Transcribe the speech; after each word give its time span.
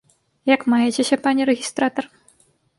Як 0.53 0.61
маецеся, 0.75 1.19
пане 1.27 1.41
рэгістратар? 1.53 2.05